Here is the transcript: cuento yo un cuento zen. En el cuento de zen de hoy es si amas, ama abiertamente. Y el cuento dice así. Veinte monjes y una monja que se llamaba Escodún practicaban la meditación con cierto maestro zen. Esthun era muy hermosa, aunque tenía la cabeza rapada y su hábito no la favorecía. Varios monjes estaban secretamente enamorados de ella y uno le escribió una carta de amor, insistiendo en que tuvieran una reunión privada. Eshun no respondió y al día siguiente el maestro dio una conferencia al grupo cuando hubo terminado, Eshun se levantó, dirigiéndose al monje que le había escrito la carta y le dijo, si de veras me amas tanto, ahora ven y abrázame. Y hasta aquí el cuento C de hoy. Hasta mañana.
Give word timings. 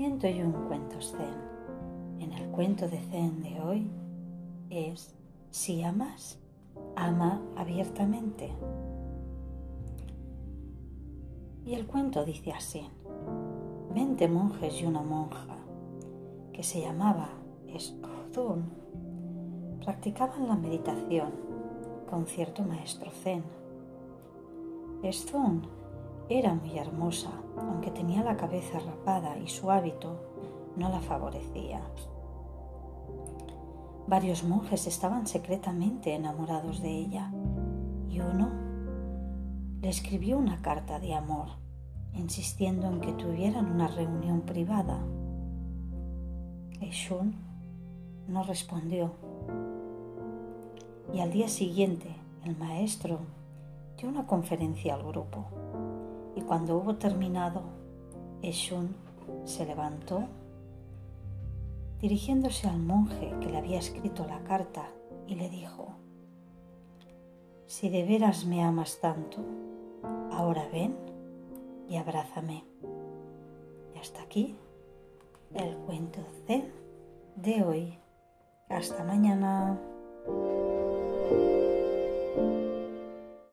cuento 0.00 0.28
yo 0.28 0.46
un 0.46 0.66
cuento 0.66 0.98
zen. 1.02 2.20
En 2.20 2.32
el 2.32 2.48
cuento 2.52 2.88
de 2.88 2.98
zen 3.10 3.42
de 3.42 3.60
hoy 3.60 3.90
es 4.70 5.14
si 5.50 5.82
amas, 5.82 6.38
ama 6.96 7.42
abiertamente. 7.54 8.50
Y 11.66 11.74
el 11.74 11.86
cuento 11.86 12.24
dice 12.24 12.50
así. 12.50 12.88
Veinte 13.94 14.26
monjes 14.26 14.80
y 14.80 14.86
una 14.86 15.02
monja 15.02 15.58
que 16.54 16.62
se 16.62 16.80
llamaba 16.80 17.28
Escodún 17.68 18.70
practicaban 19.84 20.48
la 20.48 20.56
meditación 20.56 21.30
con 22.08 22.24
cierto 22.24 22.62
maestro 22.62 23.10
zen. 23.10 23.44
Esthun 25.02 25.60
era 26.30 26.54
muy 26.54 26.78
hermosa, 26.78 27.30
aunque 27.58 27.90
tenía 27.90 28.22
la 28.22 28.36
cabeza 28.36 28.78
rapada 28.78 29.36
y 29.38 29.48
su 29.48 29.68
hábito 29.68 30.72
no 30.76 30.88
la 30.88 31.00
favorecía. 31.00 31.82
Varios 34.06 34.44
monjes 34.44 34.86
estaban 34.86 35.26
secretamente 35.26 36.14
enamorados 36.14 36.80
de 36.82 36.90
ella 36.90 37.32
y 38.08 38.20
uno 38.20 38.48
le 39.82 39.88
escribió 39.88 40.38
una 40.38 40.62
carta 40.62 41.00
de 41.00 41.14
amor, 41.14 41.48
insistiendo 42.14 42.86
en 42.86 43.00
que 43.00 43.12
tuvieran 43.12 43.66
una 43.66 43.88
reunión 43.88 44.42
privada. 44.42 45.04
Eshun 46.80 47.34
no 48.28 48.44
respondió 48.44 49.10
y 51.12 51.18
al 51.18 51.32
día 51.32 51.48
siguiente 51.48 52.14
el 52.44 52.56
maestro 52.56 53.18
dio 53.98 54.08
una 54.08 54.28
conferencia 54.28 54.94
al 54.94 55.02
grupo 55.02 55.46
cuando 56.50 56.78
hubo 56.78 56.96
terminado, 56.96 57.62
Eshun 58.42 58.96
se 59.44 59.64
levantó, 59.64 60.24
dirigiéndose 62.00 62.66
al 62.66 62.80
monje 62.80 63.32
que 63.40 63.50
le 63.50 63.56
había 63.56 63.78
escrito 63.78 64.26
la 64.26 64.42
carta 64.42 64.88
y 65.28 65.36
le 65.36 65.48
dijo, 65.48 65.94
si 67.66 67.88
de 67.88 68.02
veras 68.02 68.46
me 68.46 68.64
amas 68.64 68.98
tanto, 69.00 69.38
ahora 70.32 70.68
ven 70.72 70.96
y 71.88 71.98
abrázame. 71.98 72.64
Y 73.94 73.98
hasta 74.00 74.20
aquí 74.20 74.56
el 75.54 75.76
cuento 75.76 76.18
C 76.48 76.68
de 77.36 77.62
hoy. 77.62 77.98
Hasta 78.68 79.04
mañana. 79.04 79.78